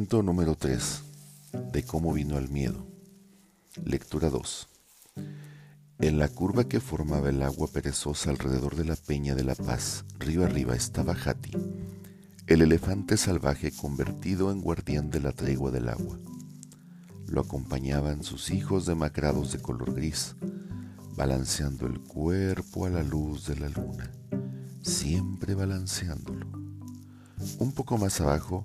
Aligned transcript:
Cuento 0.00 0.22
número 0.22 0.54
3. 0.54 1.02
De 1.74 1.82
cómo 1.82 2.14
vino 2.14 2.38
el 2.38 2.48
miedo. 2.48 2.86
Lectura 3.84 4.30
2. 4.30 4.66
En 5.98 6.18
la 6.18 6.28
curva 6.28 6.64
que 6.64 6.80
formaba 6.80 7.28
el 7.28 7.42
agua 7.42 7.68
perezosa 7.70 8.30
alrededor 8.30 8.76
de 8.76 8.86
la 8.86 8.96
Peña 8.96 9.34
de 9.34 9.44
la 9.44 9.54
Paz, 9.54 10.06
río 10.18 10.42
arriba, 10.42 10.74
estaba 10.74 11.12
Hati, 11.12 11.50
el 12.46 12.62
elefante 12.62 13.18
salvaje 13.18 13.72
convertido 13.72 14.50
en 14.50 14.62
guardián 14.62 15.10
de 15.10 15.20
la 15.20 15.32
tregua 15.32 15.70
del 15.70 15.90
agua. 15.90 16.18
Lo 17.26 17.42
acompañaban 17.42 18.24
sus 18.24 18.50
hijos 18.52 18.86
demacrados 18.86 19.52
de 19.52 19.60
color 19.60 19.94
gris, 19.94 20.34
balanceando 21.14 21.86
el 21.86 22.00
cuerpo 22.00 22.86
a 22.86 22.88
la 22.88 23.02
luz 23.02 23.48
de 23.48 23.56
la 23.56 23.68
luna, 23.68 24.10
siempre 24.80 25.54
balanceándolo. 25.54 26.46
Un 27.58 27.72
poco 27.72 27.98
más 27.98 28.18
abajo 28.22 28.64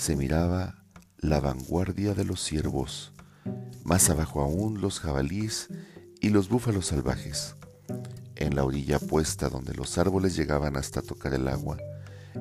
se 0.00 0.16
miraba 0.16 0.76
la 1.18 1.40
vanguardia 1.40 2.14
de 2.14 2.24
los 2.24 2.42
ciervos, 2.42 3.12
más 3.84 4.08
abajo 4.08 4.40
aún 4.40 4.80
los 4.80 4.98
jabalíes 4.98 5.68
y 6.22 6.30
los 6.30 6.48
búfalos 6.48 6.86
salvajes. 6.86 7.54
En 8.34 8.56
la 8.56 8.64
orilla 8.64 8.96
opuesta 8.96 9.50
donde 9.50 9.74
los 9.74 9.98
árboles 9.98 10.34
llegaban 10.36 10.78
hasta 10.78 11.02
tocar 11.02 11.34
el 11.34 11.46
agua, 11.48 11.76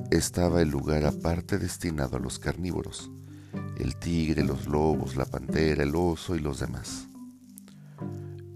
estaba 0.10 0.62
el 0.62 0.70
lugar 0.70 1.04
aparte 1.04 1.58
destinado 1.58 2.16
a 2.16 2.22
los 2.22 2.40
carnívoros, 2.40 3.12
el 3.78 3.98
tigre, 3.98 4.46
los 4.46 4.66
lobos, 4.66 5.18
la 5.18 5.26
pantera, 5.26 5.84
el 5.84 5.94
oso 5.98 6.38
y 6.38 6.40
los 6.40 6.62
demás. 6.62 7.10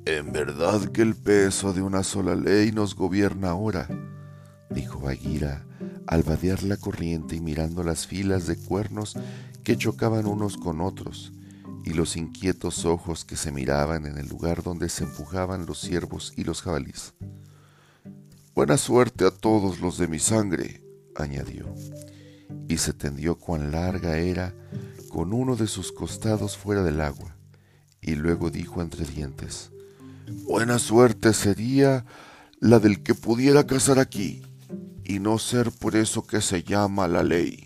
En 0.06 0.32
verdad 0.32 0.82
que 0.94 1.02
el 1.02 1.16
peso 1.16 1.74
de 1.74 1.82
una 1.82 2.04
sola 2.04 2.36
ley 2.36 2.72
nos 2.72 2.96
gobierna 2.96 3.50
ahora, 3.50 3.86
dijo 4.70 5.02
Bagheera 5.02 5.66
al 6.08 6.24
vadear 6.24 6.64
la 6.64 6.78
corriente 6.78 7.36
y 7.36 7.42
mirando 7.42 7.84
las 7.84 8.08
filas 8.08 8.48
de 8.48 8.58
cuernos 8.58 9.16
que 9.64 9.78
chocaban 9.78 10.26
unos 10.26 10.58
con 10.58 10.82
otros 10.82 11.34
y 11.86 11.94
los 11.94 12.16
inquietos 12.16 12.86
ojos 12.86 13.26
que 13.26 13.36
se 13.36 13.52
miraban 13.52 14.06
en 14.06 14.18
el 14.18 14.28
lugar 14.28 14.64
donde 14.64 14.90
se 14.90 15.04
empujaban 15.04 15.66
los 15.66 15.80
ciervos 15.80 16.34
y 16.36 16.44
los 16.44 16.62
jabalíes. 16.62 17.14
Buena 18.56 18.78
suerte 18.78 19.26
a 19.26 19.32
todos 19.32 19.80
los 19.80 19.98
de 19.98 20.08
mi 20.08 20.20
sangre, 20.20 20.82
añadió, 21.16 21.74
y 22.68 22.78
se 22.78 22.94
tendió 22.94 23.36
cuán 23.36 23.72
larga 23.72 24.18
era 24.18 24.54
con 25.10 25.34
uno 25.34 25.56
de 25.56 25.68
sus 25.68 25.92
costados 25.92 26.58
fuera 26.58 26.84
del 26.84 27.02
agua, 27.02 27.36
y 28.02 28.16
luego 28.16 28.50
dijo 28.50 28.82
entre 28.82 29.06
dientes, 29.06 29.72
Buena 30.46 30.80
suerte 30.80 31.34
sería 31.34 32.06
la 32.60 32.80
del 32.80 33.04
que 33.04 33.14
pudiera 33.14 33.66
cazar 33.66 34.00
aquí 34.00 34.42
y 35.06 35.20
no 35.20 35.38
ser 35.38 35.72
por 35.72 35.96
eso 35.96 36.26
que 36.26 36.42
se 36.42 36.64
llama 36.64 37.08
la 37.08 37.24
ley. 37.24 37.66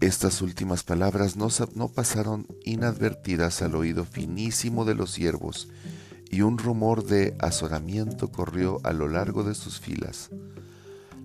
Estas 0.00 0.42
últimas 0.42 0.82
palabras 0.82 1.36
no, 1.36 1.88
pasaron 1.88 2.46
inadvertidas 2.64 3.62
al 3.62 3.74
oído 3.74 4.04
finísimo 4.04 4.84
de 4.84 4.94
los 4.94 5.10
siervos, 5.10 5.68
y 6.30 6.42
un 6.42 6.58
rumor 6.58 7.04
de 7.04 7.36
azoramiento 7.40 8.28
corrió 8.30 8.80
a 8.84 8.92
lo 8.92 9.08
largo 9.08 9.44
de 9.44 9.54
sus 9.54 9.80
filas. 9.80 10.30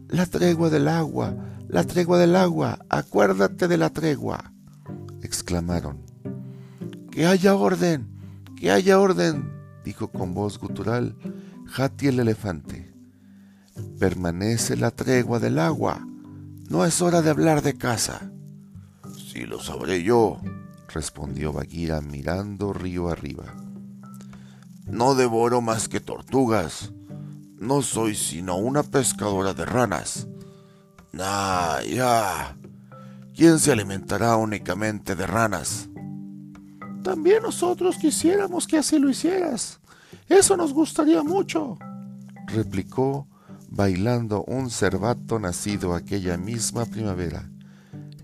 La 0.07 0.25
tregua 0.25 0.69
del 0.69 0.87
agua, 0.87 1.35
la 1.67 1.83
tregua 1.83 2.17
del 2.17 2.35
agua, 2.35 2.79
acuérdate 2.89 3.67
de 3.67 3.77
la 3.77 3.89
tregua, 3.89 4.53
exclamaron. 5.21 5.99
Que 7.11 7.25
haya 7.25 7.55
orden, 7.55 8.07
que 8.57 8.71
haya 8.71 8.99
orden, 8.99 9.51
dijo 9.83 10.09
con 10.09 10.33
voz 10.33 10.59
gutural 10.59 11.17
Hati 11.75 12.07
el 12.07 12.19
elefante 12.19 12.90
permanece 13.99 14.77
la 14.77 14.91
tregua 14.91 15.39
del 15.39 15.59
agua. 15.59 16.05
No 16.69 16.85
es 16.85 17.01
hora 17.01 17.21
de 17.21 17.29
hablar 17.29 17.61
de 17.61 17.77
casa. 17.77 18.31
Sí 19.31 19.45
lo 19.45 19.61
sabré 19.61 20.03
yo, 20.03 20.39
respondió 20.87 21.53
Bagheera 21.53 22.01
mirando 22.01 22.73
río 22.73 23.09
arriba. 23.09 23.45
No 24.85 25.15
devoro 25.15 25.61
más 25.61 25.87
que 25.87 25.99
tortugas. 25.99 26.91
No 27.57 27.81
soy 27.81 28.15
sino 28.15 28.57
una 28.57 28.83
pescadora 28.83 29.53
de 29.53 29.65
ranas. 29.65 30.27
Ah, 31.19 31.79
ya. 31.87 32.57
¿Quién 33.35 33.59
se 33.59 33.71
alimentará 33.71 34.35
únicamente 34.35 35.15
de 35.15 35.27
ranas? 35.27 35.89
También 37.03 37.43
nosotros 37.43 37.97
quisiéramos 37.97 38.67
que 38.67 38.77
así 38.77 38.99
lo 38.99 39.09
hicieras. 39.09 39.79
Eso 40.27 40.55
nos 40.55 40.73
gustaría 40.73 41.23
mucho, 41.23 41.77
replicó 42.47 43.27
bailando 43.71 44.43
un 44.43 44.69
cervato 44.69 45.39
nacido 45.39 45.95
aquella 45.95 46.37
misma 46.37 46.85
primavera, 46.85 47.49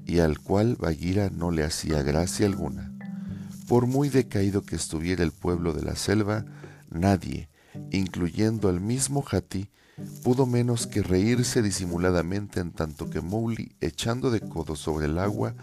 y 0.05 0.19
al 0.19 0.39
cual 0.39 0.75
Bagheera 0.75 1.29
no 1.29 1.51
le 1.51 1.63
hacía 1.63 2.03
gracia 2.03 2.45
alguna. 2.45 2.93
Por 3.67 3.87
muy 3.87 4.09
decaído 4.09 4.61
que 4.61 4.75
estuviera 4.75 5.23
el 5.23 5.31
pueblo 5.31 5.71
de 5.71 5.83
la 5.83 5.95
selva, 5.95 6.45
nadie, 6.89 7.49
incluyendo 7.91 8.67
al 8.67 8.81
mismo 8.81 9.23
Hati, 9.29 9.69
pudo 10.21 10.45
menos 10.45 10.85
que 10.85 11.01
reírse 11.01 11.61
disimuladamente 11.61 12.59
en 12.59 12.71
tanto 12.71 13.09
que 13.09 13.21
Mowgli, 13.21 13.71
echando 13.79 14.31
de 14.31 14.41
codo 14.41 14.75
sobre 14.75 15.05
el 15.05 15.17
agua, 15.17 15.55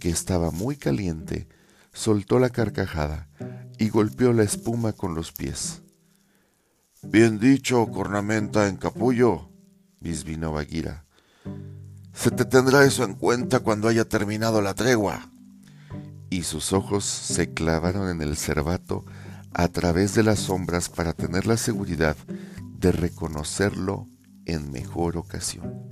que 0.00 0.08
estaba 0.08 0.50
muy 0.50 0.76
caliente, 0.76 1.46
soltó 1.92 2.38
la 2.38 2.48
carcajada 2.48 3.28
y 3.78 3.90
golpeó 3.90 4.32
la 4.32 4.44
espuma 4.44 4.94
con 4.94 5.14
los 5.14 5.30
pies. 5.30 5.82
Bien 7.02 7.38
dicho, 7.38 7.86
cornamenta 7.86 8.68
en 8.68 8.76
capullo, 8.76 9.48
bisbinó 10.00 10.52
Bagheera. 10.52 11.06
Se 12.12 12.30
te 12.30 12.44
tendrá 12.44 12.84
eso 12.84 13.04
en 13.04 13.14
cuenta 13.14 13.60
cuando 13.60 13.88
haya 13.88 14.04
terminado 14.04 14.60
la 14.60 14.74
tregua. 14.74 15.30
Y 16.28 16.42
sus 16.42 16.74
ojos 16.74 17.06
se 17.06 17.54
clavaron 17.54 18.10
en 18.10 18.20
el 18.20 18.36
cervato 18.36 19.06
a 19.54 19.68
través 19.68 20.14
de 20.14 20.22
las 20.22 20.40
sombras 20.40 20.90
para 20.90 21.14
tener 21.14 21.46
la 21.46 21.56
seguridad 21.56 22.16
de 22.78 22.92
reconocerlo 22.92 24.06
en 24.44 24.70
mejor 24.70 25.16
ocasión. 25.16 25.88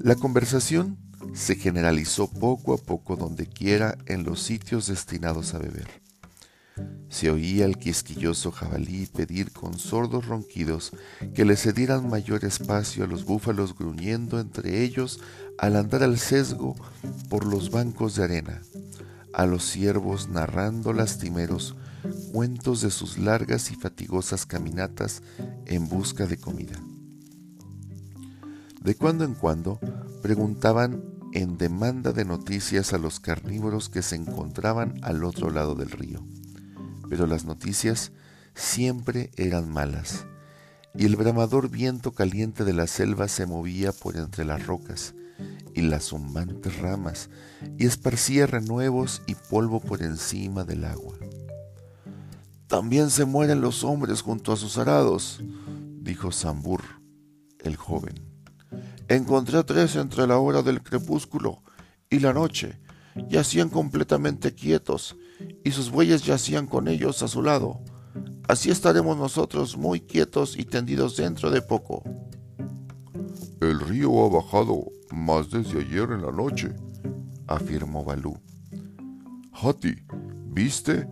La 0.00 0.14
conversación 0.14 0.96
se 1.34 1.54
generalizó 1.54 2.30
poco 2.30 2.72
a 2.72 2.78
poco 2.78 3.16
donde 3.16 3.46
quiera 3.46 3.98
en 4.06 4.24
los 4.24 4.40
sitios 4.42 4.86
destinados 4.86 5.52
a 5.52 5.58
beber. 5.58 6.07
Se 7.08 7.30
oía 7.30 7.64
el 7.64 7.78
quisquilloso 7.78 8.52
jabalí 8.52 9.06
pedir 9.06 9.50
con 9.50 9.78
sordos 9.78 10.26
ronquidos 10.26 10.92
que 11.34 11.44
le 11.44 11.56
cedieran 11.56 12.08
mayor 12.08 12.44
espacio 12.44 13.04
a 13.04 13.06
los 13.06 13.24
búfalos 13.24 13.76
gruñendo 13.76 14.38
entre 14.38 14.82
ellos 14.84 15.20
al 15.56 15.76
andar 15.76 16.02
al 16.02 16.18
sesgo 16.18 16.76
por 17.28 17.46
los 17.46 17.70
bancos 17.70 18.14
de 18.14 18.24
arena, 18.24 18.62
a 19.32 19.46
los 19.46 19.64
ciervos 19.64 20.28
narrando 20.28 20.92
lastimeros 20.92 21.76
cuentos 22.32 22.82
de 22.82 22.90
sus 22.90 23.18
largas 23.18 23.70
y 23.70 23.74
fatigosas 23.74 24.46
caminatas 24.46 25.22
en 25.66 25.88
busca 25.88 26.26
de 26.26 26.36
comida. 26.36 26.78
De 28.82 28.94
cuando 28.94 29.24
en 29.24 29.34
cuando 29.34 29.80
preguntaban 30.22 31.02
en 31.32 31.58
demanda 31.58 32.12
de 32.12 32.24
noticias 32.24 32.92
a 32.92 32.98
los 32.98 33.18
carnívoros 33.18 33.88
que 33.88 34.02
se 34.02 34.16
encontraban 34.16 34.94
al 35.02 35.24
otro 35.24 35.50
lado 35.50 35.74
del 35.74 35.90
río 35.90 36.22
pero 37.08 37.26
las 37.26 37.44
noticias 37.44 38.12
siempre 38.54 39.30
eran 39.36 39.70
malas, 39.70 40.26
y 40.94 41.06
el 41.06 41.16
bramador 41.16 41.68
viento 41.70 42.12
caliente 42.12 42.64
de 42.64 42.72
la 42.72 42.86
selva 42.86 43.28
se 43.28 43.46
movía 43.46 43.92
por 43.92 44.16
entre 44.16 44.44
las 44.44 44.66
rocas 44.66 45.14
y 45.74 45.82
las 45.82 46.08
zumbantes 46.08 46.78
ramas, 46.78 47.30
y 47.78 47.86
esparcía 47.86 48.46
renuevos 48.46 49.22
y 49.26 49.34
polvo 49.34 49.80
por 49.80 50.02
encima 50.02 50.64
del 50.64 50.84
agua. 50.84 51.16
También 52.66 53.10
se 53.10 53.24
mueren 53.24 53.60
los 53.60 53.84
hombres 53.84 54.22
junto 54.22 54.52
a 54.52 54.56
sus 54.56 54.76
arados, 54.76 55.40
dijo 56.00 56.32
Sambur, 56.32 56.82
el 57.60 57.76
joven. 57.76 58.14
Encontré 59.08 59.58
a 59.58 59.62
tres 59.62 59.96
entre 59.96 60.26
la 60.26 60.38
hora 60.38 60.62
del 60.62 60.82
crepúsculo 60.82 61.62
y 62.10 62.18
la 62.18 62.32
noche, 62.32 62.78
yacían 63.28 63.68
completamente 63.68 64.54
quietos, 64.54 65.16
y 65.64 65.70
sus 65.70 65.90
bueyes 65.90 66.24
yacían 66.24 66.66
con 66.66 66.88
ellos 66.88 67.22
a 67.22 67.28
su 67.28 67.42
lado. 67.42 67.80
Así 68.48 68.70
estaremos 68.70 69.16
nosotros 69.16 69.76
muy 69.76 70.00
quietos 70.00 70.58
y 70.58 70.64
tendidos 70.64 71.16
dentro 71.16 71.50
de 71.50 71.62
poco. 71.62 72.02
El 73.60 73.80
río 73.80 74.24
ha 74.24 74.28
bajado 74.28 74.90
más 75.10 75.50
desde 75.50 75.80
ayer 75.80 76.10
en 76.12 76.22
la 76.22 76.32
noche, 76.32 76.74
afirmó 77.46 78.04
Balú. 78.04 78.38
Hati, 79.52 79.94
¿viste? 80.46 81.08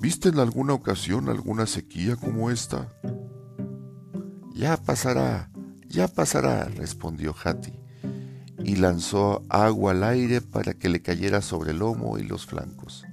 ¿Viste 0.00 0.28
en 0.28 0.38
alguna 0.38 0.74
ocasión 0.74 1.28
alguna 1.28 1.66
sequía 1.66 2.16
como 2.16 2.50
esta? 2.50 2.88
Ya 4.52 4.76
pasará, 4.76 5.50
ya 5.88 6.06
pasará, 6.08 6.64
respondió 6.64 7.34
Hati 7.42 7.83
y 8.64 8.76
lanzó 8.76 9.44
agua 9.50 9.92
al 9.92 10.02
aire 10.04 10.40
para 10.40 10.74
que 10.74 10.88
le 10.88 11.02
cayera 11.02 11.42
sobre 11.42 11.72
el 11.72 11.78
lomo 11.78 12.18
y 12.18 12.22
los 12.22 12.46
flancos. 12.46 13.04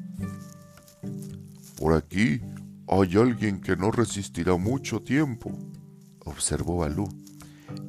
Por 1.78 1.94
aquí 1.94 2.42
hay 2.88 3.18
alguien 3.18 3.60
que 3.60 3.76
no 3.76 3.92
resistirá 3.92 4.56
mucho 4.56 5.02
tiempo, 5.02 5.52
observó 6.26 6.78
Balú, 6.78 7.10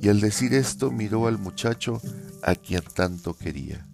y 0.00 0.08
al 0.08 0.20
decir 0.20 0.54
esto 0.54 0.90
miró 0.90 1.26
al 1.28 1.38
muchacho 1.38 2.00
a 2.42 2.54
quien 2.54 2.82
tanto 2.94 3.34
quería. 3.34 3.86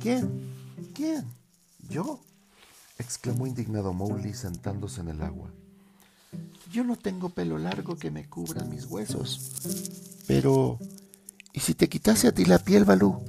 ¿Quién? 0.00 0.30
¿Quién? 0.94 1.24
¿Yo? 1.88 2.20
Exclamó 3.02 3.46
indignado 3.46 3.92
Mowgli 3.92 4.32
sentándose 4.32 5.00
en 5.00 5.08
el 5.08 5.22
agua. 5.22 5.50
Yo 6.70 6.84
no 6.84 6.96
tengo 6.96 7.28
pelo 7.28 7.58
largo 7.58 7.96
que 7.96 8.10
me 8.10 8.26
cubra 8.26 8.64
mis 8.64 8.86
huesos. 8.86 10.22
Pero, 10.26 10.78
¿y 11.52 11.60
si 11.60 11.74
te 11.74 11.88
quitase 11.88 12.28
a 12.28 12.32
ti 12.32 12.46
la 12.46 12.58
piel, 12.58 12.84
Balú? 12.84 13.22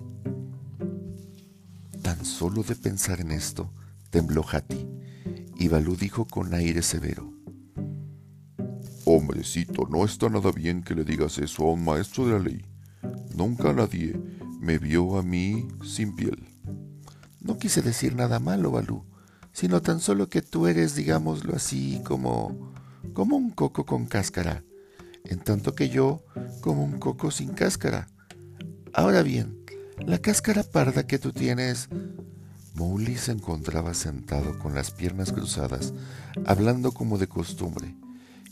Tan 2.01 2.23
solo 2.23 2.63
de 2.63 2.75
pensar 2.75 3.19
en 3.19 3.31
esto, 3.31 3.69
tembló 4.09 4.45
Hati, 4.49 4.87
y 5.57 5.67
Balú 5.67 5.95
dijo 5.97 6.25
con 6.25 6.53
aire 6.53 6.81
severo. 6.81 7.33
Hombrecito, 9.05 9.87
no 9.89 10.05
está 10.05 10.29
nada 10.29 10.51
bien 10.51 10.81
que 10.81 10.95
le 10.95 11.03
digas 11.03 11.37
eso 11.37 11.63
a 11.63 11.73
un 11.73 11.83
maestro 11.83 12.25
de 12.25 12.31
la 12.31 12.39
ley. 12.39 12.65
Nunca 13.35 13.73
nadie 13.73 14.17
me 14.59 14.77
vio 14.77 15.17
a 15.17 15.23
mí 15.23 15.67
sin 15.83 16.15
piel. 16.15 16.47
No 17.41 17.57
quise 17.57 17.81
decir 17.81 18.15
nada 18.15 18.39
malo, 18.39 18.71
Balú, 18.71 19.03
sino 19.53 19.81
tan 19.81 20.01
solo 20.01 20.27
que 20.27 20.41
tú 20.41 20.67
eres, 20.67 20.95
digámoslo 20.95 21.55
así, 21.55 22.01
como 22.03 22.73
como 23.13 23.35
un 23.35 23.51
coco 23.51 23.85
con 23.85 24.05
cáscara, 24.05 24.63
en 25.25 25.39
tanto 25.39 25.75
que 25.75 25.89
yo 25.89 26.23
como 26.61 26.83
un 26.83 26.99
coco 26.99 27.31
sin 27.31 27.49
cáscara. 27.49 28.07
Ahora 28.93 29.21
bien, 29.23 29.59
la 30.05 30.19
cáscara 30.19 30.63
parda 30.63 31.05
que 31.05 31.19
tú 31.19 31.31
tienes... 31.31 31.89
Mowgli 32.75 33.17
se 33.17 33.31
encontraba 33.31 33.93
sentado 33.93 34.57
con 34.57 34.73
las 34.73 34.89
piernas 34.89 35.31
cruzadas, 35.31 35.93
hablando 36.47 36.91
como 36.91 37.19
de 37.19 37.27
costumbre, 37.27 37.95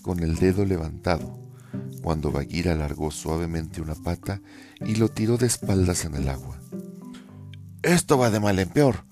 con 0.03 0.19
el 0.19 0.35
dedo 0.35 0.63
levantado, 0.63 1.39
cuando 2.03 2.31
Bagheera 2.31 2.73
alargó 2.73 3.09
suavemente 3.09 3.81
una 3.81 3.95
pata 3.95 4.39
y 4.79 4.93
lo 4.93 5.09
tiró 5.09 5.37
de 5.37 5.47
espaldas 5.47 6.05
en 6.05 6.13
el 6.13 6.29
agua. 6.29 6.61
Esto 7.81 8.19
va 8.19 8.29
de 8.29 8.39
mal 8.39 8.59
en 8.59 8.69
peor, 8.69 9.05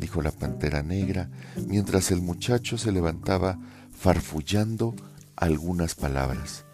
dijo 0.00 0.22
la 0.22 0.32
pantera 0.32 0.82
negra, 0.82 1.30
mientras 1.66 2.10
el 2.10 2.22
muchacho 2.22 2.78
se 2.78 2.90
levantaba 2.90 3.58
farfullando 3.96 4.96
algunas 5.36 5.94
palabras. 5.94 6.64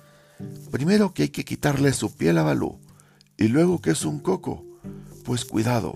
Primero 0.70 1.12
que 1.12 1.25
hay 1.25 1.28
que 1.31 1.44
quitarle 1.44 1.93
su 1.93 2.14
piel 2.14 2.38
a 2.38 2.43
Balú, 2.43 2.78
y 3.37 3.49
luego 3.49 3.81
que 3.81 3.90
es 3.90 4.05
un 4.05 4.20
coco. 4.20 4.64
Pues 5.25 5.44
cuidado, 5.44 5.94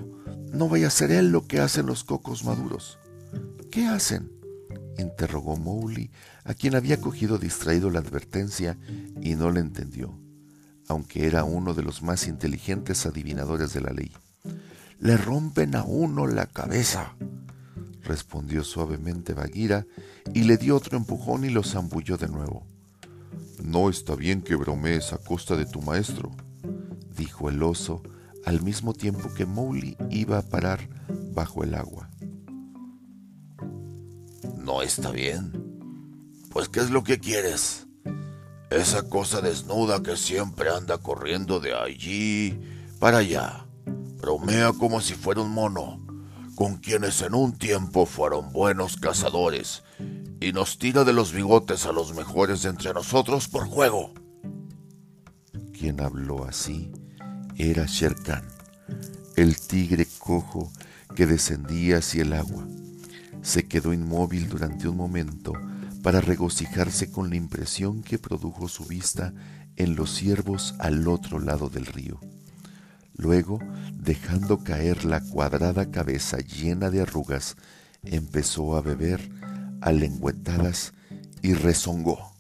no 0.53 0.69
vaya 0.69 0.89
a 0.89 0.91
ser 0.91 1.13
él 1.13 1.31
lo 1.31 1.47
que 1.47 1.61
hacen 1.61 1.87
los 1.87 2.05
cocos 2.05 2.45
maduros. 2.45 2.99
¿Qué 3.71 3.87
hacen? 3.87 4.33
interrogó 4.99 5.57
Mowgli, 5.57 6.11
a 6.45 6.53
quien 6.55 6.75
había 6.75 7.01
cogido 7.01 7.39
distraído 7.39 7.91
la 7.91 8.01
advertencia 8.01 8.77
y 9.21 9.35
no 9.35 9.51
le 9.51 9.61
entendió, 9.61 10.19
aunque 10.89 11.27
era 11.27 11.45
uno 11.45 11.73
de 11.73 11.83
los 11.83 12.03
más 12.03 12.27
inteligentes 12.27 13.07
adivinadores 13.07 13.73
de 13.73 13.81
la 13.81 13.93
ley. 13.93 14.13
Le 15.01 15.17
rompen 15.17 15.75
a 15.77 15.83
uno 15.83 16.27
la 16.27 16.45
cabeza, 16.45 17.15
respondió 18.03 18.63
suavemente 18.63 19.33
Bagheera 19.33 19.87
y 20.35 20.43
le 20.43 20.59
dio 20.59 20.77
otro 20.77 20.99
empujón 20.99 21.47
y 21.47 21.49
lo 21.49 21.63
zambulló 21.63 22.19
de 22.19 22.29
nuevo. 22.29 22.67
No 23.65 23.89
está 23.89 24.15
bien 24.15 24.43
que 24.43 24.57
bromees 24.57 25.15
a 25.15 25.17
costa 25.19 25.57
de 25.57 25.65
tu 25.65 25.81
maestro, 25.81 26.31
dijo 27.17 27.49
el 27.49 27.63
oso 27.63 28.03
al 28.45 28.61
mismo 28.61 28.93
tiempo 28.93 29.33
que 29.33 29.47
Mowgli 29.47 29.97
iba 30.11 30.37
a 30.37 30.43
parar 30.43 30.87
bajo 31.33 31.65
el 31.65 31.75
agua. 31.77 32.11
No 34.59 34.83
está 34.83 35.11
bien. 35.11 35.53
Pues 36.51 36.69
¿qué 36.69 36.81
es 36.81 36.91
lo 36.91 37.05
que 37.05 37.19
quieres? 37.19 37.87
Esa 38.69 39.09
cosa 39.09 39.41
desnuda 39.41 40.03
que 40.03 40.19
siempre 40.19 40.69
anda 40.69 40.99
corriendo 40.99 41.59
de 41.59 41.75
allí 41.75 42.61
para 42.99 43.19
allá. 43.19 43.67
Bromea 44.21 44.73
como 44.73 45.01
si 45.01 45.15
fuera 45.15 45.41
un 45.41 45.53
mono 45.53 46.01
con 46.61 46.77
quienes 46.77 47.23
en 47.23 47.35
un 47.35 47.57
tiempo 47.57 48.05
fueron 48.05 48.53
buenos 48.53 48.99
cazadores, 48.99 49.83
y 50.43 50.53
nos 50.53 50.77
tira 50.77 51.05
de 51.05 51.15
los 51.15 51.33
bigotes 51.33 51.87
a 51.87 51.93
los 51.93 52.15
mejores 52.15 52.63
de 52.63 52.69
entre 52.69 52.93
nosotros 52.93 53.49
por 53.49 53.67
juego. 53.67 54.13
Quien 55.73 56.03
habló 56.03 56.45
así 56.45 56.93
era 57.57 57.87
Sher 57.87 58.15
Khan, 58.15 58.47
el 59.37 59.59
tigre 59.59 60.07
cojo 60.19 60.71
que 61.17 61.27
descendía 61.27 61.97
hacia 61.97 62.25
el 62.25 62.35
agua. 62.35 62.67
Se 63.41 63.67
quedó 63.67 63.95
inmóvil 63.95 64.51
durante 64.51 64.87
un 64.87 64.99
momento 64.99 65.55
para 66.03 66.21
regocijarse 66.21 67.11
con 67.11 67.31
la 67.31 67.37
impresión 67.37 68.03
que 68.03 68.19
produjo 68.19 68.69
su 68.69 68.85
vista 68.85 69.33
en 69.77 69.97
los 69.97 70.15
ciervos 70.15 70.75
al 70.79 71.09
otro 71.09 71.39
lado 71.39 71.71
del 71.71 71.87
río. 71.87 72.21
Luego, 73.15 73.59
dejando 73.95 74.65
caer 74.65 75.05
la 75.05 75.21
cuadrada 75.21 75.91
cabeza 75.91 76.39
llena 76.39 76.91
de 76.91 77.03
arrugas, 77.03 77.57
empezó 78.03 78.77
a 78.77 78.81
beber 78.81 79.21
a 79.81 79.93
y 81.43 81.55
rezongó. 81.55 82.33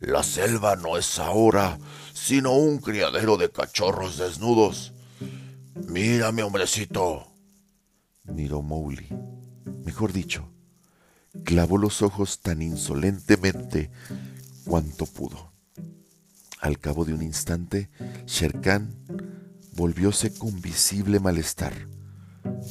La 0.00 0.22
selva 0.22 0.76
no 0.76 0.96
es 0.96 1.18
ahora 1.18 1.78
sino 2.12 2.52
un 2.52 2.78
criadero 2.78 3.36
de 3.36 3.50
cachorros 3.50 4.18
desnudos. 4.18 4.92
Mírame, 5.88 6.42
hombrecito. 6.42 7.26
Miró 8.24 8.62
Mowgli. 8.62 9.08
Mejor 9.84 10.12
dicho, 10.12 10.48
clavó 11.44 11.78
los 11.78 12.02
ojos 12.02 12.40
tan 12.40 12.62
insolentemente 12.62 13.90
cuanto 14.64 15.06
pudo. 15.06 15.50
Al 16.60 16.78
cabo 16.78 17.06
de 17.06 17.14
un 17.14 17.22
instante, 17.22 17.90
Sherkan 18.26 18.94
volvióse 19.74 20.32
con 20.36 20.60
visible 20.60 21.20
malestar. 21.20 21.72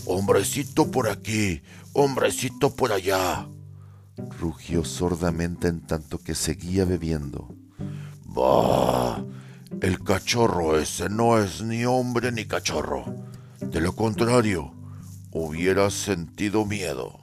Hombrecito 0.05 0.89
por 0.91 1.09
aquí, 1.09 1.61
hombrecito 1.93 2.75
por 2.75 2.91
allá. 2.91 3.47
Rugió 4.39 4.83
sordamente 4.83 5.67
en 5.67 5.81
tanto 5.81 6.17
que 6.19 6.35
seguía 6.35 6.85
bebiendo. 6.85 7.55
Bah, 8.25 9.23
el 9.81 10.03
cachorro 10.03 10.77
ese 10.77 11.09
no 11.09 11.39
es 11.39 11.61
ni 11.61 11.85
hombre 11.85 12.31
ni 12.31 12.45
cachorro. 12.45 13.05
De 13.61 13.81
lo 13.81 13.95
contrario, 13.95 14.73
hubiera 15.31 15.89
sentido 15.89 16.65
miedo. 16.65 17.19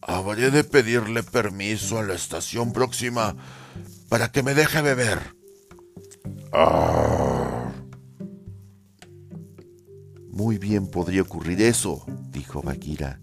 Habré 0.00 0.50
de 0.50 0.64
pedirle 0.64 1.22
permiso 1.22 1.98
a 1.98 2.02
la 2.02 2.14
estación 2.14 2.72
próxima 2.72 3.36
para 4.08 4.32
que 4.32 4.42
me 4.42 4.54
deje 4.54 4.80
beber. 4.80 5.34
Ah. 6.52 7.27
Muy 10.38 10.56
bien 10.56 10.86
podría 10.86 11.22
ocurrir 11.22 11.60
eso, 11.60 12.06
dijo 12.30 12.62
Bagheera, 12.62 13.18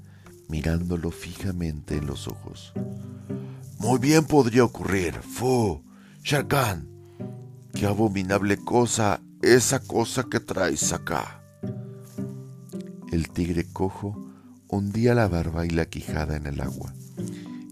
mirándolo 0.49 1.11
fijamente 1.11 1.95
en 1.95 2.07
los 2.07 2.27
ojos. 2.27 2.73
Muy 3.79 3.99
bien 3.99 4.25
podría 4.25 4.65
ocurrir, 4.65 5.13
Fu, 5.21 5.81
Sharkan. 6.25 6.89
Qué 7.73 7.85
abominable 7.85 8.57
cosa 8.57 9.21
esa 9.41 9.79
cosa 9.79 10.25
que 10.25 10.41
traes 10.41 10.91
acá. 10.91 11.41
El 13.13 13.29
tigre 13.29 13.63
cojo 13.71 14.33
hundía 14.67 15.15
la 15.15 15.29
barba 15.29 15.65
y 15.65 15.69
la 15.69 15.85
quijada 15.85 16.35
en 16.35 16.47
el 16.47 16.59
agua, 16.59 16.93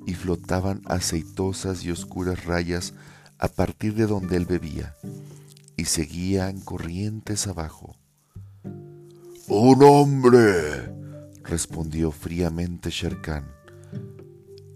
y 0.06 0.14
flotaban 0.14 0.82
aceitosas 0.86 1.84
y 1.84 1.92
oscuras 1.92 2.46
rayas 2.46 2.94
a 3.40 3.50
partir 3.50 3.94
de 3.96 4.08
donde 4.08 4.38
él 4.38 4.46
bebía, 4.46 4.96
y 5.76 5.84
seguían 5.84 6.62
corrientes 6.62 7.46
abajo 7.48 7.93
un 9.48 9.84
hombre, 9.84 10.90
respondió 11.44 12.12
fríamente 12.12 12.90
Sherkan. 12.90 13.52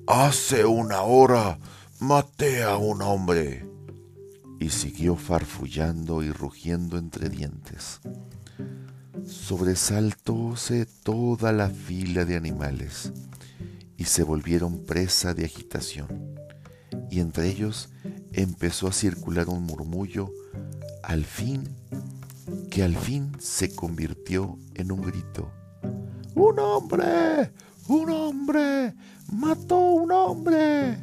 Hace 0.07 0.65
una 0.65 1.01
hora 1.01 1.57
maté 1.99 2.63
a 2.63 2.77
un 2.77 3.01
hombre. 3.01 3.65
Y 4.59 4.69
siguió 4.69 5.15
farfullando 5.15 6.23
y 6.23 6.31
rugiendo 6.31 6.97
entre 6.97 7.29
dientes. 7.29 8.01
Sobresaltóse 9.25 10.85
toda 11.03 11.51
la 11.51 11.69
fila 11.69 12.25
de 12.25 12.35
animales 12.35 13.13
y 13.97 14.05
se 14.05 14.23
volvieron 14.23 14.83
presa 14.85 15.33
de 15.33 15.45
agitación. 15.45 16.35
Y 17.09 17.19
entre 17.19 17.47
ellos 17.47 17.89
empezó 18.33 18.87
a 18.87 18.93
circular 18.93 19.47
un 19.49 19.63
murmullo. 19.63 20.31
Al 21.03 21.23
fin 21.23 21.69
que 22.77 22.83
al 22.83 22.95
fin 22.95 23.31
se 23.39 23.73
convirtió 23.73 24.59
en 24.75 24.91
un 24.91 25.01
grito. 25.01 25.51
¡Un 26.35 26.59
hombre! 26.59 27.51
¡Un 27.87 28.07
hombre! 28.11 28.93
¡Mató 29.33 29.79
un 29.79 30.11
hombre! 30.11 30.95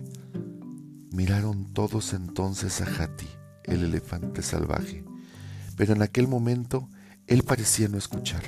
Miraron 1.11 1.73
todos 1.73 2.13
entonces 2.13 2.81
a 2.81 2.85
Hati, 2.85 3.27
el 3.65 3.83
elefante 3.83 4.41
salvaje, 4.41 5.05
pero 5.77 5.95
en 5.95 6.03
aquel 6.03 6.29
momento 6.29 6.89
él 7.27 7.43
parecía 7.43 7.89
no 7.89 7.99
escuchar. 7.99 8.45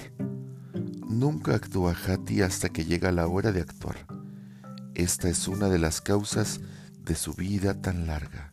Nunca 1.09 1.57
actúa 1.57 1.97
Hati 1.97 2.43
hasta 2.43 2.69
que 2.69 2.85
llega 2.85 3.11
la 3.11 3.27
hora 3.27 3.51
de 3.51 3.63
actuar. 3.63 4.07
Esta 4.95 5.29
es 5.29 5.49
una 5.49 5.69
de 5.69 5.81
las 5.81 6.01
causas 6.01 6.61
de 7.01 7.17
su 7.17 7.35
vida 7.35 7.75
tan 7.75 8.07
larga 8.07 8.53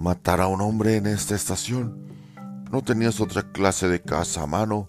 matar 0.00 0.40
a 0.40 0.46
un 0.46 0.62
hombre 0.62 0.96
en 0.96 1.06
esta 1.06 1.34
estación. 1.34 1.99
¿No 2.70 2.82
tenías 2.82 3.20
otra 3.20 3.50
clase 3.50 3.88
de 3.88 4.00
casa 4.00 4.42
a 4.42 4.46
mano? 4.46 4.86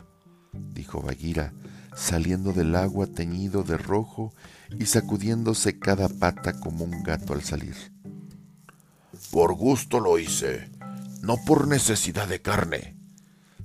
dijo 0.53 1.01
Bagheera, 1.01 1.51
saliendo 1.95 2.53
del 2.53 2.75
agua 2.75 3.07
teñido 3.07 3.63
de 3.63 3.75
rojo 3.75 4.35
y 4.77 4.85
sacudiéndose 4.85 5.79
cada 5.79 6.07
pata 6.07 6.59
como 6.59 6.85
un 6.85 7.01
gato 7.01 7.33
al 7.33 7.41
salir. 7.41 7.75
Por 9.31 9.55
gusto 9.55 9.99
lo 9.99 10.19
hice, 10.19 10.69
no 11.23 11.37
por 11.37 11.67
necesidad 11.67 12.27
de 12.27 12.39
carne. 12.39 12.97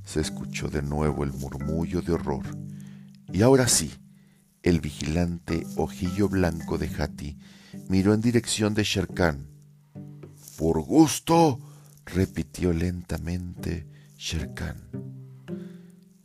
Se 0.02 0.22
escuchó 0.22 0.68
de 0.68 0.80
nuevo 0.80 1.22
el 1.22 1.34
murmullo 1.34 2.00
de 2.00 2.12
horror. 2.12 2.46
Y 3.30 3.42
ahora 3.42 3.68
sí, 3.68 3.92
el 4.62 4.80
vigilante 4.80 5.66
ojillo 5.76 6.30
blanco 6.30 6.78
de 6.78 6.88
Hati 6.88 7.38
miró 7.90 8.14
en 8.14 8.22
dirección 8.22 8.72
de 8.72 8.82
Sherkan. 8.82 9.46
Por 10.56 10.80
gusto, 10.80 11.58
repitió 12.06 12.72
lentamente 12.72 13.95
Sherkan. 14.16 14.88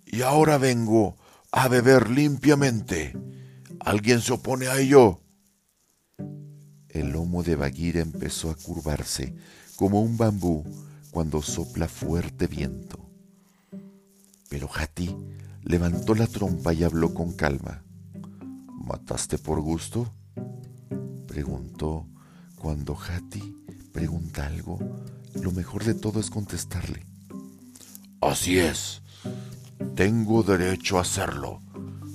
Y 0.05 0.21
ahora 0.21 0.57
vengo 0.57 1.17
a 1.51 1.67
beber 1.67 2.09
limpiamente. 2.09 3.17
¿Alguien 3.79 4.21
se 4.21 4.33
opone 4.33 4.67
a 4.67 4.79
ello? 4.79 5.19
El 6.89 7.11
lomo 7.11 7.43
de 7.43 7.55
Bagheera 7.55 8.01
empezó 8.01 8.49
a 8.49 8.55
curvarse 8.55 9.35
como 9.75 10.01
un 10.01 10.17
bambú 10.17 10.63
cuando 11.11 11.41
sopla 11.41 11.87
fuerte 11.87 12.47
viento. 12.47 13.09
Pero 14.49 14.69
Hati 14.73 15.15
levantó 15.63 16.15
la 16.15 16.27
trompa 16.27 16.73
y 16.73 16.83
habló 16.83 17.13
con 17.13 17.33
calma. 17.33 17.83
¿Mataste 18.85 19.37
por 19.37 19.61
gusto? 19.61 20.13
Preguntó. 21.27 22.07
Cuando 22.55 22.95
Hati 22.95 23.41
pregunta 23.91 24.45
algo, 24.45 24.77
lo 25.41 25.51
mejor 25.51 25.83
de 25.83 25.95
todo 25.95 26.19
es 26.19 26.29
contestarle. 26.29 27.10
Así 28.21 28.59
es. 28.59 29.01
Tengo 29.95 30.43
derecho 30.43 30.99
a 30.99 31.01
hacerlo, 31.01 31.61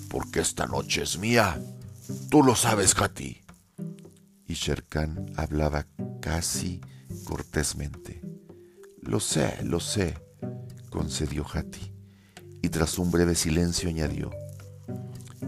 porque 0.09 0.41
esta 0.41 0.67
noche 0.67 1.03
es 1.03 1.19
mía. 1.19 1.61
Tú 2.31 2.43
lo 2.43 2.55
sabes, 2.55 2.95
Hati. 2.97 3.43
Y 4.47 4.55
Sherkan 4.55 5.33
hablaba 5.37 5.87
casi 6.21 6.81
cortésmente. 7.25 8.23
Lo 9.03 9.21
sé, 9.21 9.59
lo 9.65 9.81
sé, 9.81 10.17
concedió 10.91 11.45
Hati, 11.53 11.93
y 12.63 12.69
tras 12.69 12.99
un 12.99 13.11
breve 13.11 13.35
silencio 13.35 13.89
añadió, 13.89 14.31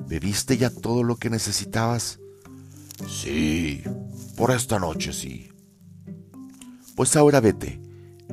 ¿bebiste 0.06 0.56
ya 0.56 0.70
todo 0.70 1.02
lo 1.02 1.16
que 1.16 1.30
necesitabas? 1.30 2.18
Sí, 3.08 3.82
por 4.36 4.50
esta 4.50 4.78
noche 4.78 5.12
sí. 5.12 5.50
Pues 6.96 7.14
ahora 7.16 7.40
vete. 7.40 7.80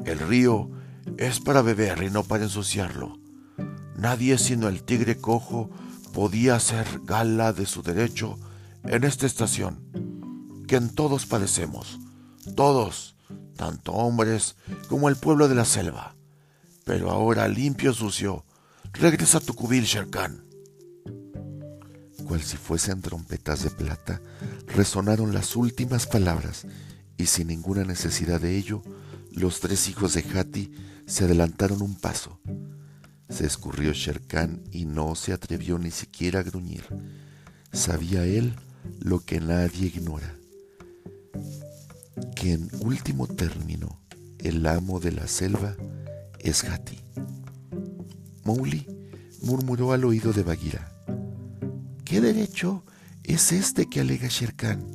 El 0.05 0.19
río 0.19 0.69
es 1.17 1.39
para 1.39 1.61
beber 1.61 2.03
y 2.03 2.09
no 2.09 2.23
para 2.23 2.43
ensuciarlo. 2.43 3.19
Nadie 3.97 4.37
sino 4.37 4.67
el 4.67 4.83
tigre 4.83 5.17
cojo 5.17 5.69
podía 6.13 6.55
hacer 6.55 6.85
gala 7.03 7.53
de 7.53 7.65
su 7.65 7.81
derecho 7.81 8.37
en 8.83 9.03
esta 9.03 9.25
estación, 9.25 9.79
que 10.67 10.75
en 10.75 10.89
todos 10.89 11.25
padecemos, 11.25 11.99
todos, 12.55 13.15
tanto 13.55 13.93
hombres 13.93 14.55
como 14.89 15.09
el 15.09 15.15
pueblo 15.15 15.47
de 15.47 15.55
la 15.55 15.65
selva. 15.65 16.15
Pero 16.83 17.09
ahora 17.09 17.47
limpio 17.47 17.93
sucio, 17.93 18.45
regresa 18.93 19.39
a 19.39 19.41
tu 19.41 19.53
cubil, 19.53 19.85
Sherkan. 19.85 20.43
Cual 22.27 22.41
si 22.41 22.57
fuesen 22.57 23.01
trompetas 23.01 23.63
de 23.63 23.69
plata, 23.69 24.21
resonaron 24.67 25.33
las 25.33 25.55
últimas 25.55 26.07
palabras, 26.07 26.65
y 27.17 27.27
sin 27.27 27.47
ninguna 27.47 27.83
necesidad 27.83 28.41
de 28.41 28.57
ello, 28.57 28.81
los 29.35 29.59
tres 29.59 29.89
hijos 29.89 30.13
de 30.13 30.21
Hati 30.21 30.71
se 31.05 31.25
adelantaron 31.25 31.81
un 31.81 31.95
paso. 31.95 32.39
Se 33.29 33.45
escurrió 33.45 33.91
Sherkan 33.91 34.63
y 34.71 34.85
no 34.85 35.15
se 35.15 35.33
atrevió 35.33 35.77
ni 35.77 35.91
siquiera 35.91 36.39
a 36.39 36.43
gruñir. 36.43 36.85
Sabía 37.71 38.25
él 38.25 38.55
lo 38.99 39.19
que 39.19 39.41
nadie 39.41 39.87
ignora, 39.87 40.37
que 42.35 42.53
en 42.53 42.69
último 42.79 43.27
término 43.27 43.99
el 44.39 44.65
amo 44.65 44.99
de 44.99 45.11
la 45.11 45.27
selva 45.27 45.75
es 46.39 46.63
Hati. 46.63 46.99
Mowgli 48.45 48.87
murmuró 49.41 49.91
al 49.91 50.05
oído 50.05 50.31
de 50.31 50.43
Bagheera. 50.43 50.91
¿Qué 52.05 52.21
derecho 52.21 52.85
es 53.23 53.51
este 53.51 53.89
que 53.89 54.01
alega 54.01 54.27
Sherkan? 54.29 54.85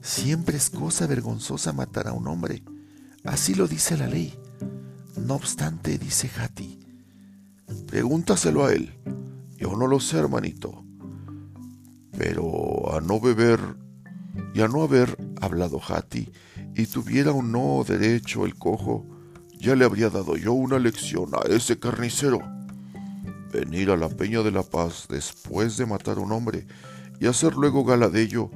Siempre 0.00 0.56
es 0.56 0.70
cosa 0.70 1.06
vergonzosa 1.06 1.72
matar 1.72 2.08
a 2.08 2.12
un 2.12 2.26
hombre. 2.26 2.62
Así 3.26 3.54
lo 3.54 3.66
dice 3.66 3.96
la 3.96 4.06
ley. 4.06 4.32
No 5.16 5.34
obstante, 5.34 5.98
dice 5.98 6.30
Hati. 6.38 6.78
Pregúntaselo 7.86 8.64
a 8.64 8.72
él. 8.72 8.94
Yo 9.58 9.76
no 9.76 9.86
lo 9.86 9.98
sé, 9.98 10.18
hermanito. 10.18 10.84
Pero 12.16 12.94
a 12.94 13.00
no 13.00 13.20
beber 13.20 13.60
y 14.54 14.60
a 14.60 14.68
no 14.68 14.82
haber 14.82 15.18
hablado 15.40 15.80
Hati 15.80 16.30
y 16.74 16.86
tuviera 16.86 17.32
o 17.32 17.42
no 17.42 17.84
derecho 17.86 18.46
el 18.46 18.54
cojo, 18.54 19.06
ya 19.58 19.74
le 19.74 19.84
habría 19.84 20.08
dado 20.08 20.36
yo 20.36 20.52
una 20.52 20.78
lección 20.78 21.30
a 21.34 21.48
ese 21.48 21.78
carnicero. 21.78 22.38
Venir 23.52 23.90
a 23.90 23.96
la 23.96 24.08
Peña 24.08 24.42
de 24.42 24.50
la 24.52 24.62
Paz 24.62 25.06
después 25.08 25.76
de 25.76 25.86
matar 25.86 26.18
a 26.18 26.20
un 26.20 26.32
hombre 26.32 26.66
y 27.18 27.26
hacer 27.26 27.54
luego 27.54 27.84
gala 27.84 28.08
de 28.08 28.22
ello 28.22 28.50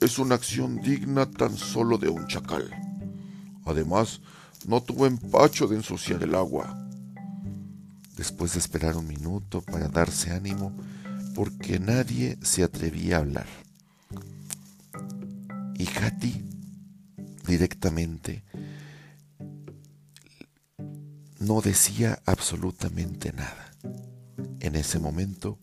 es 0.00 0.18
una 0.18 0.34
acción 0.34 0.80
digna 0.80 1.30
tan 1.30 1.56
solo 1.56 1.98
de 1.98 2.10
un 2.10 2.26
chacal. 2.26 2.83
Además, 3.64 4.20
no 4.66 4.82
tuvo 4.82 5.06
empacho 5.06 5.66
de 5.66 5.76
ensuciar 5.76 6.22
el 6.22 6.34
agua. 6.34 6.78
Después 8.16 8.52
de 8.52 8.60
esperar 8.60 8.96
un 8.96 9.06
minuto 9.06 9.60
para 9.62 9.88
darse 9.88 10.30
ánimo, 10.30 10.72
porque 11.34 11.80
nadie 11.80 12.38
se 12.42 12.62
atrevía 12.62 13.16
a 13.16 13.20
hablar. 13.20 13.46
Y 15.76 15.88
Hati 15.88 16.44
directamente 17.46 18.44
no 21.40 21.60
decía 21.60 22.22
absolutamente 22.24 23.32
nada. 23.32 23.72
En 24.60 24.76
ese 24.76 24.98
momento, 24.98 25.58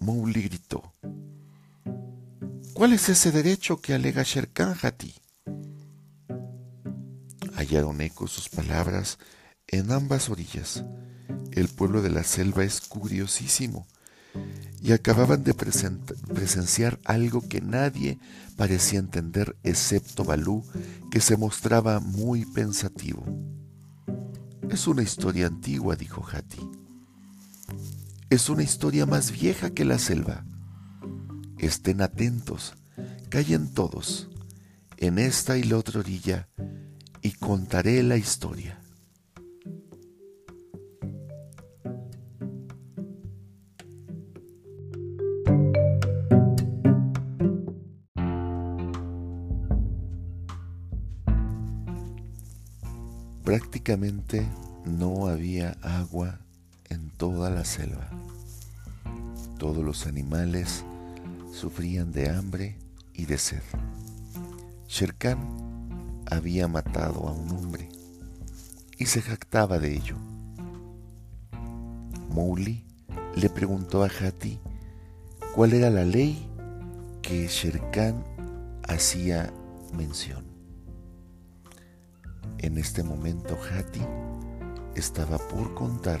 Mowgli 0.00 0.42
gritó: 0.42 0.92
¿Cuál 2.74 2.92
es 2.92 3.08
ese 3.08 3.32
derecho 3.32 3.80
que 3.80 3.94
alega 3.94 4.22
Sherkan, 4.22 4.76
Hati? 4.80 5.14
Hallaron 7.62 8.00
eco 8.00 8.26
sus 8.26 8.48
palabras 8.48 9.18
en 9.68 9.92
ambas 9.92 10.30
orillas. 10.30 10.84
El 11.52 11.68
pueblo 11.68 12.02
de 12.02 12.10
la 12.10 12.24
selva 12.24 12.64
es 12.64 12.80
curiosísimo 12.80 13.86
y 14.80 14.90
acababan 14.90 15.44
de 15.44 15.54
presenciar 15.54 16.98
algo 17.04 17.40
que 17.48 17.60
nadie 17.60 18.18
parecía 18.56 18.98
entender 18.98 19.56
excepto 19.62 20.24
Balú, 20.24 20.64
que 21.12 21.20
se 21.20 21.36
mostraba 21.36 22.00
muy 22.00 22.44
pensativo. 22.46 23.24
Es 24.68 24.88
una 24.88 25.02
historia 25.02 25.46
antigua, 25.46 25.94
dijo 25.94 26.26
Hati. 26.32 26.68
Es 28.28 28.48
una 28.48 28.64
historia 28.64 29.06
más 29.06 29.30
vieja 29.30 29.70
que 29.70 29.84
la 29.84 30.00
selva. 30.00 30.44
Estén 31.58 32.00
atentos, 32.00 32.74
callen 33.28 33.72
todos, 33.72 34.28
en 34.96 35.20
esta 35.20 35.58
y 35.58 35.62
la 35.62 35.78
otra 35.78 36.00
orilla, 36.00 36.48
y 37.22 37.30
contaré 37.32 38.02
la 38.02 38.16
historia. 38.16 38.78
Prácticamente 53.44 54.46
no 54.84 55.28
había 55.28 55.76
agua 55.82 56.40
en 56.88 57.10
toda 57.10 57.50
la 57.50 57.64
selva. 57.64 58.08
Todos 59.58 59.84
los 59.84 60.06
animales 60.06 60.84
sufrían 61.52 62.12
de 62.12 62.30
hambre 62.30 62.76
y 63.14 63.26
de 63.26 63.38
sed. 63.38 63.62
Sherkan 64.88 65.71
había 66.32 66.66
matado 66.66 67.28
a 67.28 67.32
un 67.32 67.50
hombre 67.50 67.88
y 68.98 69.06
se 69.06 69.20
jactaba 69.20 69.78
de 69.78 69.94
ello. 69.94 70.16
Mowgli 72.30 72.84
le 73.36 73.50
preguntó 73.50 74.02
a 74.02 74.08
Hati 74.08 74.58
cuál 75.54 75.74
era 75.74 75.90
la 75.90 76.04
ley 76.04 76.48
que 77.20 77.46
Sherkan 77.46 78.24
hacía 78.88 79.52
mención. 79.96 80.44
En 82.58 82.78
este 82.78 83.02
momento 83.02 83.58
Hati 83.70 84.02
estaba 84.94 85.36
por 85.36 85.74
contar 85.74 86.20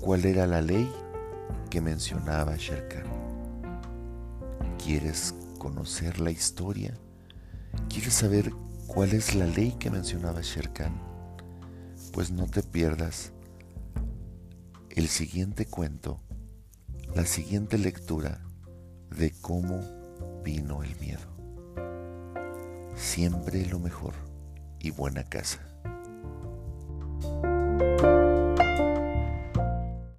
cuál 0.00 0.24
era 0.24 0.46
la 0.46 0.60
ley 0.60 0.90
que 1.70 1.80
mencionaba 1.80 2.56
Sherkan. 2.56 3.04
¿Quieres 4.82 5.34
conocer 5.58 6.18
la 6.20 6.30
historia? 6.30 6.94
¿Quieres 7.88 8.14
saber 8.14 8.52
cuál 8.86 9.12
es 9.12 9.34
la 9.34 9.46
ley 9.46 9.72
que 9.78 9.90
mencionaba 9.90 10.40
Sherkan? 10.42 11.14
pues 12.14 12.30
no 12.30 12.46
te 12.46 12.62
pierdas 12.62 13.32
el 14.90 15.08
siguiente 15.08 15.66
cuento, 15.66 16.20
la 17.12 17.26
siguiente 17.26 17.76
lectura 17.76 18.40
de 19.10 19.32
cómo 19.40 19.80
vino 20.44 20.84
el 20.84 20.94
miedo. 21.00 21.26
Siempre 22.94 23.66
lo 23.66 23.80
mejor 23.80 24.14
y 24.78 24.92
buena 24.92 25.24
casa. 25.24 25.73